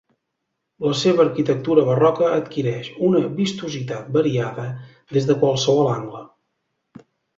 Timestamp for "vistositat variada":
3.41-4.67